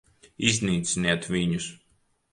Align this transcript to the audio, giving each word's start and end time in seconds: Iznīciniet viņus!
Iznīciniet 0.51 1.29
viņus! 1.37 1.71